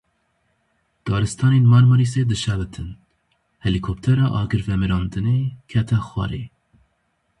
Daristanên 1.07 1.65
Marmarîsê 1.71 2.21
dişewitin, 2.29 2.89
helîkoptera 3.63 4.27
agirvemirandinê 4.41 5.39
kete 5.69 5.99
xwarê. 6.07 6.43